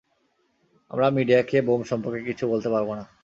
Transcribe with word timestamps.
আমরা 0.91 1.07
মিডিয়াকে 1.09 1.57
বোম 1.67 1.81
সম্পর্কে 1.83 2.21
কিছু 2.29 2.43
বলতে 2.51 2.69
পারব 2.73 2.89
না। 2.99 3.05